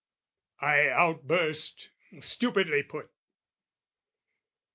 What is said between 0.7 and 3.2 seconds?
outburst, Stupidly put!